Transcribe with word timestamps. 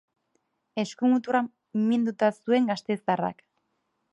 Eskumuturra 0.83 1.41
minduta 1.91 2.31
zuen 2.39 2.73
gasteiztarrak. 2.73 3.45